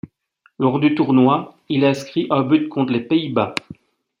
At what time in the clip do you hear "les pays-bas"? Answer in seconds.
2.91-3.53